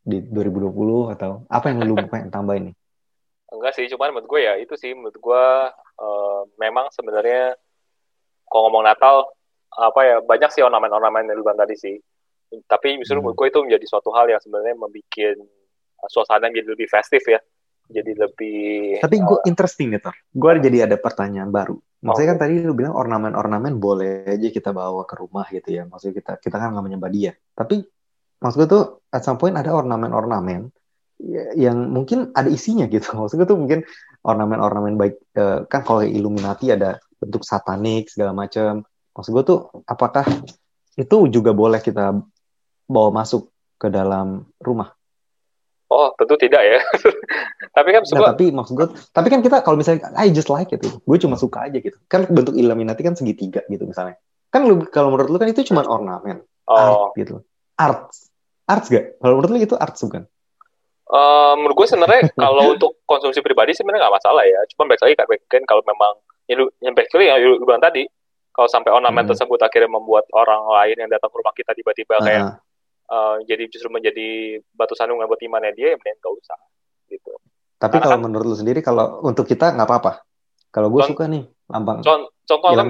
[0.06, 2.75] di 2020 atau apa yang lu pengen tambahin nih?
[3.49, 5.45] Enggak sih, cuman menurut gue ya itu sih menurut gue
[6.01, 7.58] uh, memang sebenarnya
[8.45, 9.25] kalau ngomong Natal
[9.75, 11.95] apa ya banyak sih ornamen-ornamen yang lu bilang tadi sih.
[12.69, 13.25] Tapi justru hmm.
[13.25, 15.41] menurut gue itu menjadi suatu hal yang sebenarnya membuat
[16.08, 17.41] suasana menjadi lebih festif ya.
[17.86, 20.15] Jadi lebih Tapi gue uh, interesting nih, Tor.
[20.34, 21.78] Gue jadi ada pertanyaan baru.
[22.05, 25.89] Maksudnya kan tadi lu bilang ornamen-ornamen boleh aja kita bawa ke rumah gitu ya.
[25.89, 27.33] Maksudnya kita kita kan nggak menyembah dia.
[27.57, 27.81] Tapi
[28.37, 30.69] maksud gue tuh at some point ada ornamen-ornamen
[31.57, 33.09] yang mungkin ada isinya gitu.
[33.19, 33.81] Maksud gue tuh mungkin
[34.21, 38.85] ornamen-ornamen baik uh, kan kalau Illuminati ada bentuk satanik segala macam.
[39.17, 40.29] Maksud gue tuh apakah
[40.93, 42.21] itu juga boleh kita
[42.85, 43.49] bawa masuk
[43.81, 44.93] ke dalam rumah?
[45.95, 46.79] Oh, tentu tidak ya.
[47.77, 50.84] tapi kan nah, tapi maksud gue, tapi kan kita kalau misalnya I just like it,
[50.84, 50.99] gitu.
[50.99, 51.95] gue cuma suka aja gitu.
[52.12, 54.19] Kan bentuk Illuminati kan segitiga gitu misalnya.
[54.51, 56.75] Kan lu kalau menurut lu kan itu cuma ornamen, oh.
[56.75, 57.39] art gitu.
[57.79, 58.12] Art,
[58.67, 59.23] arts gak?
[59.23, 60.27] Kalau menurut lu itu art bukan?
[61.05, 64.60] Uh, menurut gue sebenarnya kalau untuk konsumsi pribadi sebenarnya nggak masalah ya.
[64.75, 65.15] Cuma baik lagi
[65.47, 66.19] kan kalau memang
[66.51, 68.03] ya yang baik yang lu bilang tadi,
[68.51, 69.31] kalau sampai ornamen hmm.
[69.31, 72.23] tersebut akhirnya membuat orang lain yang datang ke rumah kita tiba-tiba uh.
[72.23, 72.43] kayak
[73.09, 76.59] uh, jadi justru menjadi batu sandungan buat imannya dia ya mending gak usah
[77.09, 77.31] gitu.
[77.75, 80.25] Tapi kalau kan, menurut lu sendiri kalau untuk kita nggak apa-apa.
[80.71, 82.03] Kalau gue suka nih lambang.
[82.45, 82.87] contoh kan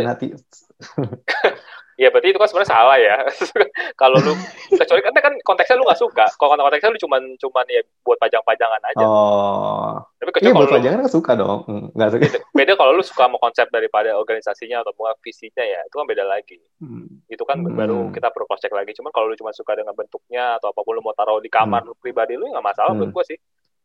[1.95, 3.17] ya berarti itu kan sebenarnya salah ya
[4.01, 4.35] kalau lu
[4.67, 8.81] kecuali kan kan konteksnya lu nggak suka kalau konteksnya lu cuman cuman ya buat pajang-pajangan
[8.91, 12.73] aja oh tapi kecuali iya, buat pajangan kan suka dong hmm, nggak suka beda, beda
[12.75, 14.91] kalau lu suka mau konsep daripada organisasinya atau
[15.23, 17.31] visinya ya itu kan beda lagi hmm.
[17.31, 17.75] itu kan hmm.
[17.79, 20.83] baru kita perlu cross check lagi cuman kalau lu cuma suka dengan bentuknya atau apa
[20.83, 21.89] pun lu mau taruh di kamar hmm.
[21.91, 23.07] lu pribadi lu nggak masalah hmm.
[23.07, 23.37] menurut gue sih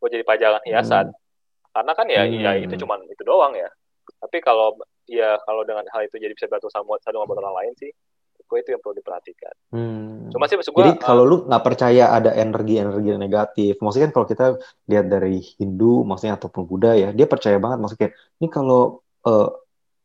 [0.02, 1.70] buat jadi pajangan hiasan hmm.
[1.78, 2.42] karena kan ya, ya hmm.
[2.42, 3.70] ya itu cuman itu doang ya
[4.18, 4.74] tapi kalau
[5.10, 7.90] ya kalau dengan hal itu jadi bisa bantu sama satu sama orang lain sih
[8.50, 9.54] gue itu yang perlu diperhatikan.
[9.70, 10.26] Hmm.
[10.34, 10.82] Cuma sih maksud gue.
[10.82, 14.44] Jadi uh, kalau lu nggak percaya ada energi-energi negatif, maksudnya kan kalau kita
[14.90, 18.10] lihat dari Hindu, maksudnya ataupun Buddha ya, dia percaya banget maksudnya
[18.42, 19.54] ini kalau uh,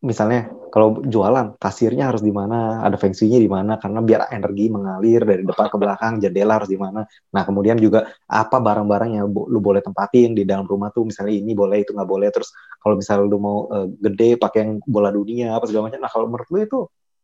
[0.04, 4.68] misalnya kalau jualan kasirnya harus di mana, ada feng shui-nya di mana karena biar energi
[4.68, 7.08] mengalir dari depan ke belakang, jendela harus di mana.
[7.32, 11.56] Nah, kemudian juga apa barang-barang yang lu boleh tempatin di dalam rumah tuh misalnya ini
[11.56, 12.52] boleh itu nggak boleh terus
[12.84, 16.00] kalau misalnya lu mau uh, gede pakai yang bola dunia apa segala macam.
[16.04, 16.80] Nah, kalau menurut lu itu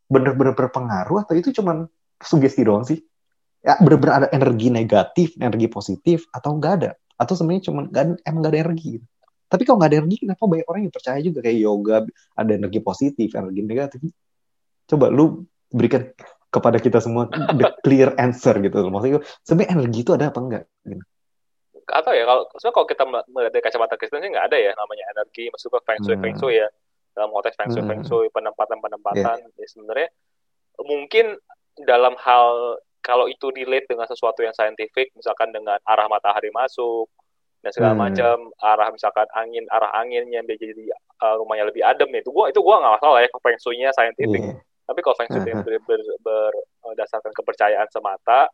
[0.08, 1.84] bener-bener berpengaruh atau itu cuman
[2.24, 3.04] sugesti doang sih?
[3.60, 6.90] Ya bener-bener ada energi negatif, energi positif atau enggak ada?
[7.20, 9.06] Atau sebenarnya cuman gak, emang gak ada energi gitu?
[9.52, 11.96] Tapi kalau nggak ada energi, kenapa banyak orang yang percaya juga kayak yoga
[12.40, 14.00] ada energi positif, energi negatif?
[14.88, 16.08] Coba lu berikan
[16.48, 17.28] kepada kita semua
[17.60, 18.88] the clear answer gitu.
[18.88, 20.64] Maksudnya sebenarnya energi itu ada apa enggak?
[20.88, 21.04] Gitu.
[21.92, 25.04] Atau ya kalau sebenarnya kalau kita melihat dari kacamata Kristen sih nggak ada ya namanya
[25.12, 26.22] energi, maksudnya feng shui, hmm.
[26.24, 26.68] feng shui ya
[27.12, 27.90] dalam konteks feng shui, hmm.
[27.92, 29.60] feng shui penempatan-penempatan yeah.
[29.60, 30.08] ya sebenarnya
[30.80, 31.36] mungkin
[31.84, 37.10] dalam hal kalau itu relate dengan sesuatu yang saintifik, misalkan dengan arah matahari masuk,
[37.62, 38.02] dan segala hmm.
[38.02, 40.84] macam arah misalkan angin arah anginnya dia jadi
[41.22, 44.58] uh, rumahnya lebih adem itu gua itu gua nggak masalah ya feng shui-nya saintifik yeah.
[44.90, 45.62] tapi kalau feng shui uh -huh.
[45.62, 48.50] ber, ber, ber, berdasarkan kepercayaan semata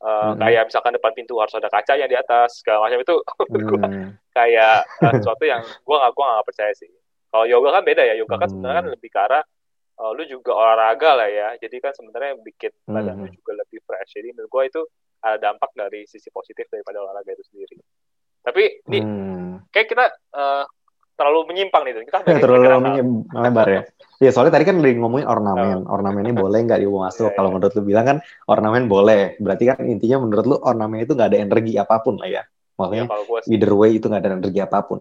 [0.00, 0.40] uh, hmm.
[0.40, 3.64] kayak misalkan depan pintu harus ada kaca yang di atas segala macam itu hmm.
[3.68, 3.86] gua
[4.32, 6.88] kayak uh, sesuatu yang gua nggak gua nggak percaya sih
[7.30, 8.52] kalau yoga kan beda ya yoga kan hmm.
[8.56, 9.44] sebenarnya kan lebih ke arah
[10.00, 13.22] uh, lu juga olahraga lah ya jadi kan sebenarnya bikin badan hmm.
[13.22, 14.80] lu juga lebih fresh jadi menurut gua itu
[15.20, 17.76] ada dampak dari sisi positif daripada olahraga itu sendiri
[18.40, 19.68] tapi ini hmm.
[19.68, 20.64] kayak kita uh,
[21.20, 21.92] terlalu menyimpang nih.
[22.08, 22.64] Kita ya, terlalu
[23.36, 23.82] melebar ya.
[24.20, 25.84] Iya soalnya tadi kan lagi ngomongin ornamen.
[25.84, 25.96] Oh.
[25.96, 27.28] Ornamen ini boleh nggak dibawa masuk?
[27.28, 27.54] Yeah, Kalau yeah.
[27.60, 28.16] menurut lu bilang kan
[28.48, 29.22] ornamen boleh.
[29.36, 32.42] Berarti kan intinya menurut lu ornamen itu nggak ada energi apa pun lah ya.
[32.80, 34.98] Maksudnya yeah, either way itu nggak ada energi apa pun.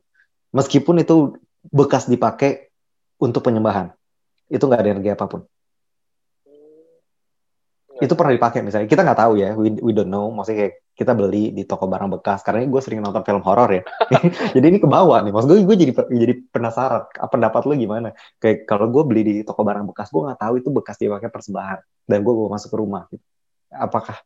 [0.52, 1.40] Meskipun itu
[1.72, 2.72] bekas dipakai
[3.20, 3.92] untuk penyembahan,
[4.48, 5.44] itu nggak ada energi apa pun
[8.00, 11.12] itu pernah dipakai misalnya kita nggak tahu ya we, we don't know maksudnya kayak kita
[11.16, 13.84] beli di toko barang bekas karena gue sering nonton film horor ya
[14.56, 18.16] jadi ini ke bawah nih maksud gue gue jadi jadi penasaran apa pendapat lu gimana
[18.40, 21.80] kayak kalau gue beli di toko barang bekas gue nggak tahu itu bekas dipakai persembahan
[22.08, 23.24] dan gue bawa masuk ke rumah gitu.
[23.72, 24.18] apakah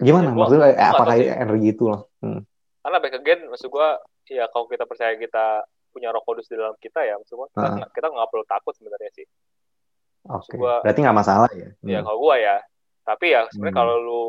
[0.00, 2.40] gimana ya, maksudnya eh, apakah energi itu loh hmm.
[2.82, 3.88] karena back again maksud gue
[4.32, 5.62] ya kalau kita percaya kita
[5.94, 7.88] punya roh kudus di dalam kita ya maksud gue kita uh -huh.
[7.94, 9.28] kita nggak perlu takut sebenarnya sih
[10.24, 10.56] Oke.
[10.56, 10.80] Okay.
[10.84, 11.68] Berarti nggak masalah ya?
[11.84, 12.04] Ya hmm.
[12.08, 12.56] kalau gue ya,
[13.04, 13.82] tapi ya sebenarnya hmm.
[13.84, 14.24] kalau lu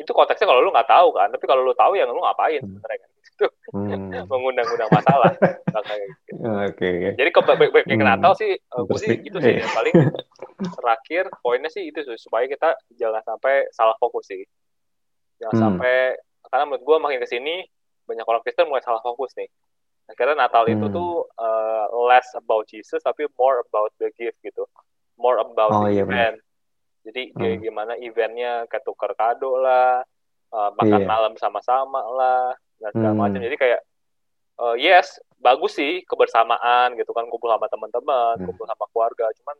[0.00, 2.68] itu konteksnya kalau lu nggak tahu kan tapi kalau lu tahu ya lu ngapain hmm.
[2.72, 3.46] sebenarnya kan itu
[3.76, 4.24] hmm.
[4.32, 5.46] mengundang-undang masalah gitu.
[6.66, 7.12] oke okay.
[7.20, 8.08] jadi ke kayak hmm.
[8.08, 9.70] Natal sih uh, gue sih itu sih yeah.
[9.76, 9.94] paling
[10.80, 14.42] terakhir poinnya sih itu supaya kita jangan sampai salah fokus sih
[15.36, 15.64] jangan hmm.
[15.68, 15.96] sampai
[16.50, 17.54] karena menurut gue makin ke sini
[18.08, 19.46] banyak orang Kristen mulai salah fokus nih
[20.10, 20.74] akhirnya Natal hmm.
[20.74, 24.64] itu tuh uh, less about Jesus tapi more about the gift gitu
[25.20, 26.40] more about oh, the iya, event
[27.10, 27.64] Jadi kayak hmm.
[27.66, 30.06] gimana eventnya kayak tukar kado lah,
[30.54, 31.10] uh, makan yeah.
[31.10, 33.20] malam sama-sama lah, dan segala hmm.
[33.20, 33.40] macam.
[33.42, 33.80] Jadi kayak
[34.62, 38.46] uh, yes bagus sih kebersamaan gitu kan kumpul sama teman-teman, hmm.
[38.46, 39.26] kumpul sama keluarga.
[39.42, 39.56] Cuman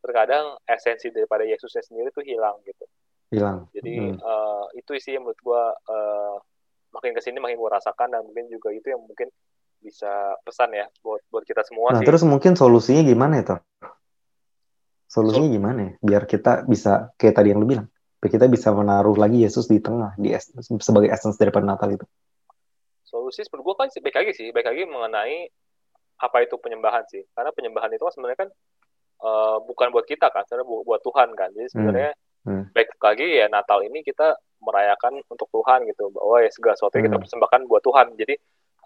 [0.00, 2.84] terkadang esensi daripada Yesusnya sendiri tuh hilang gitu.
[3.32, 3.68] Hilang.
[3.72, 4.20] Jadi hmm.
[4.20, 6.36] uh, itu sih menurut gua uh,
[6.92, 9.30] makin ke sini makin gua rasakan dan mungkin juga itu yang mungkin
[9.80, 12.06] bisa pesan ya buat buat kita semua nah, sih.
[12.06, 13.56] terus mungkin solusinya gimana ya,
[15.10, 15.92] Solusinya Sol gimana ya?
[15.98, 17.90] Biar kita bisa, kayak tadi yang lu bilang,
[18.22, 22.06] biar kita bisa menaruh lagi Yesus di tengah, di es, sebagai essence daripada Natal itu.
[23.02, 25.50] Solusi menurut gue kan baik lagi sih, baik lagi mengenai
[26.22, 27.26] apa itu penyembahan sih.
[27.34, 28.48] Karena penyembahan itu kan sebenarnya kan
[29.26, 31.50] uh, bukan buat kita kan, sebenarnya buat, buat Tuhan kan.
[31.58, 32.46] Jadi sebenarnya hmm.
[32.46, 32.64] Hmm.
[32.70, 37.10] baik lagi ya Natal ini kita merayakan untuk Tuhan gitu, bahwa ya segala sesuatu yang
[37.10, 37.24] kita hmm.
[37.26, 38.06] persembahkan buat Tuhan.
[38.14, 38.34] Jadi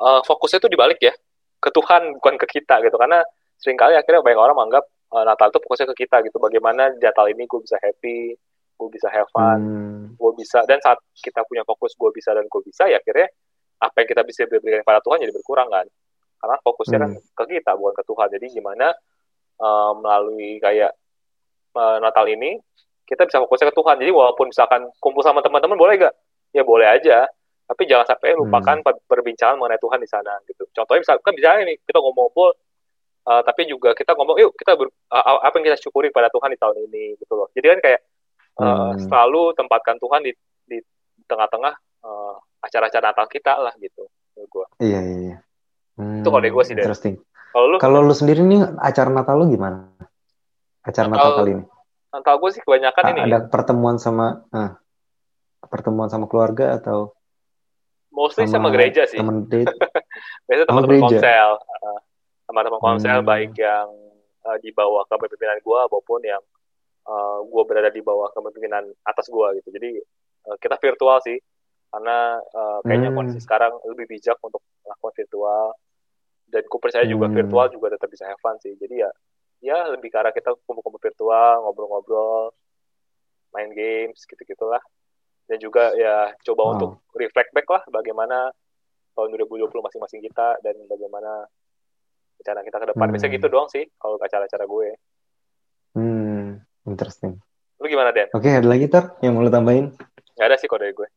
[0.00, 1.12] uh, fokusnya itu dibalik ya,
[1.60, 2.96] ke Tuhan bukan ke kita gitu.
[2.96, 3.20] Karena
[3.60, 6.42] sering kali akhirnya banyak orang menganggap uh, Natal itu fokusnya ke kita gitu.
[6.42, 8.34] Bagaimana di Natal ini gue bisa happy
[8.74, 10.04] gue bisa have fun hmm.
[10.18, 13.30] gue bisa dan saat kita punya fokus gue bisa dan gue bisa ya akhirnya
[13.78, 15.86] apa yang kita bisa berikan kepada Tuhan jadi berkurang kan?
[16.40, 17.20] Karena fokusnya kan hmm.
[17.36, 18.28] kan ke kita bukan ke Tuhan.
[18.38, 18.86] Jadi gimana
[19.60, 20.92] uh, melalui kayak
[21.76, 22.56] uh, Natal ini
[23.04, 23.96] kita bisa fokusnya ke Tuhan.
[24.00, 26.14] Jadi walaupun misalkan kumpul sama teman-teman boleh gak
[26.56, 27.28] ya boleh aja.
[27.64, 29.08] Tapi jangan sampai lupakan hmm.
[29.08, 30.68] perbincangan mengenai Tuhan di sana gitu.
[30.72, 32.52] Contohnya misalkan misalnya ini kita ngomong-ngomong
[33.28, 36.52] uh, tapi juga kita ngomong yuk kita ber, uh, apa yang kita syukuri pada Tuhan
[36.52, 37.48] di tahun ini gitu loh.
[37.52, 38.00] Jadi kan kayak
[38.60, 39.08] uh, hmm.
[39.08, 40.32] selalu tempatkan Tuhan di
[40.64, 40.78] di
[41.28, 45.36] tengah-tengah uh, acara-acara Natal kita lah gitu gue iya iya, iya.
[45.94, 47.14] Hmm, itu kalau dari gue sih interesting.
[47.54, 47.76] Kalau lu?
[47.78, 49.94] Kalau lu sendiri nih acara Natal lu gimana?
[50.82, 51.64] Acara Natal, Natal kali ini?
[52.10, 53.20] Natal gue sih kebanyakan A ini.
[53.30, 54.74] ada pertemuan sama uh,
[55.70, 57.14] pertemuan sama keluarga atau
[58.10, 59.22] mostly sama, sama gereja sih.
[59.22, 59.70] temen date
[60.50, 61.73] biasanya teman-teman konsel uh,
[62.54, 63.26] teman-teman konsel hmm.
[63.26, 63.90] baik yang
[64.46, 66.38] uh, di bawah kepemimpinan gue maupun yang
[67.10, 69.90] uh, gue berada di bawah kepemimpinan atas gue gitu jadi
[70.46, 71.42] uh, kita virtual sih
[71.90, 73.18] karena uh, kayaknya hmm.
[73.18, 75.74] kondisi sekarang lebih bijak untuk melakukan virtual
[76.46, 77.34] dan gue percaya juga hmm.
[77.42, 79.10] virtual juga tetap bisa have fun sih jadi ya
[79.58, 82.54] ya lebih ke arah kita kumpul-kumpul virtual ngobrol-ngobrol
[83.50, 84.82] main games gitu gitulah
[85.50, 86.72] dan juga ya coba wow.
[86.78, 88.54] untuk reflect back lah bagaimana
[89.18, 91.46] tahun 2020 masing-masing kita dan bagaimana
[92.44, 93.06] rencana kita ke depan.
[93.08, 93.12] Hmm.
[93.16, 94.88] Biasanya gitu doang sih kalau acara-acara gue.
[95.96, 97.40] Hmm, interesting.
[97.80, 98.28] Lu gimana, Den?
[98.36, 99.96] Oke, okay, ada lagi, Tar, yang mau lu tambahin?
[100.36, 101.08] Gak ada sih kode gue.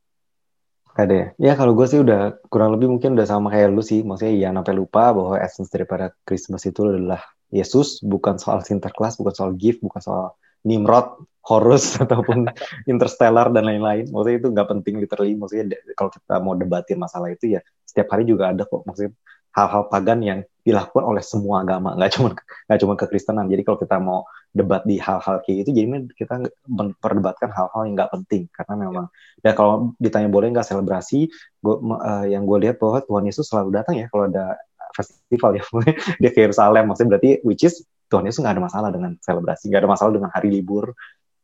[0.95, 1.27] Gak ada ya?
[1.35, 4.07] Ya, kalau gue sih udah kurang lebih mungkin udah sama kayak lu sih.
[4.07, 7.19] Maksudnya ya sampai lupa bahwa essence daripada Christmas itu adalah
[7.51, 10.25] Yesus, bukan soal Sinterklas, bukan soal gift, bukan soal
[10.63, 12.47] Nimrod, Horus, ataupun
[12.87, 14.07] Interstellar, dan lain-lain.
[14.07, 15.35] Maksudnya itu nggak penting literally.
[15.35, 18.83] Maksudnya kalau kita mau debatin masalah itu ya setiap hari juga ada kok.
[18.83, 19.11] Maksudnya
[19.57, 22.29] hal-hal pagan yang dilakukan oleh semua agama nggak cuma
[22.69, 23.49] nggak cuma kekristenan.
[23.49, 28.11] Jadi kalau kita mau debat di hal-hal kayak itu jadi kita memperdebatkan hal-hal yang nggak
[28.13, 28.45] penting.
[28.53, 29.05] Karena memang
[29.41, 33.73] ya kalau ditanya boleh nggak selebrasi gua, uh, yang gue lihat bahwa Tuhan Yesus selalu
[33.73, 34.59] datang ya kalau ada
[34.93, 35.63] festival ya
[36.21, 36.83] dia ke Yerusalem.
[36.91, 37.81] Maksudnya berarti which is
[38.13, 40.93] Tuhan Yesus nggak ada masalah dengan selebrasi nggak ada masalah dengan hari libur.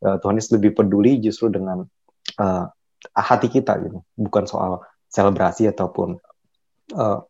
[0.04, 1.88] Uh, Tuhan Yesus lebih peduli justru dengan
[2.38, 2.66] uh,
[3.16, 4.04] hati kita gitu.
[4.20, 6.20] Bukan soal selebrasi ataupun
[7.00, 7.24] uh,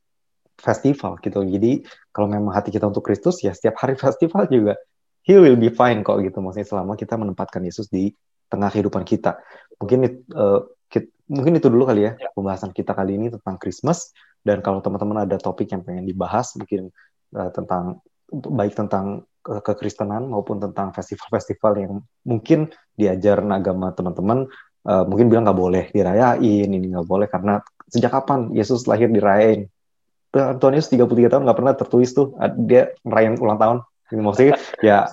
[0.64, 1.44] festival gitu.
[1.44, 1.84] Jadi
[2.16, 4.80] kalau memang hati kita untuk Kristus ya setiap hari festival juga
[5.28, 6.40] he will be fine kok gitu.
[6.40, 8.16] Maksudnya selama kita menempatkan Yesus di
[8.48, 9.44] tengah kehidupan kita.
[9.82, 10.00] Mungkin
[10.32, 14.64] uh, kita, mungkin itu dulu kali ya, ya pembahasan kita kali ini tentang Christmas dan
[14.64, 16.92] kalau teman-teman ada topik yang pengen dibahas mungkin
[17.36, 24.48] uh, tentang baik tentang ke kekristenan maupun tentang festival-festival yang mungkin diajar agama teman-teman
[24.88, 27.60] uh, mungkin bilang nggak boleh dirayain ini nggak boleh karena
[27.92, 29.68] sejak kapan Yesus lahir dirayain
[30.34, 32.34] Antonius 33 tahun nggak pernah tertulis tuh
[32.66, 33.78] dia merayakan ulang tahun.
[34.14, 35.10] Maksudnya ya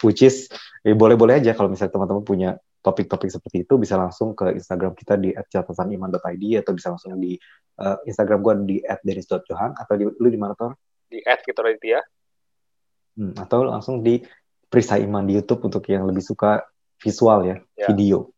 [0.00, 0.48] which is
[0.80, 2.50] ya boleh-boleh aja kalau misalnya teman-teman punya
[2.84, 7.36] topik-topik seperti itu bisa langsung ke Instagram kita di @catataniman.id atau bisa langsung di
[7.80, 10.76] uh, Instagram gua di @denis.johan atau di, lu di mana tuh?
[11.08, 12.00] Di @kitoraditya.
[13.16, 14.20] Hmm, atau langsung di
[14.68, 16.66] Perisai Iman di YouTube untuk yang lebih suka
[16.98, 17.86] visual ya, ya.
[17.88, 18.33] video.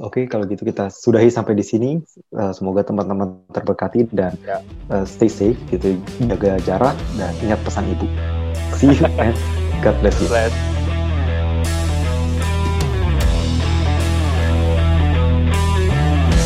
[0.00, 2.00] Oke, kalau gitu kita sudahi sampai di sini.
[2.32, 4.64] Uh, semoga teman-teman terberkati dan ya.
[4.88, 8.08] uh, stay safe, gitu, jaga jarak dan ingat pesan ibu.
[8.80, 9.36] See you and
[9.84, 10.32] God bless you.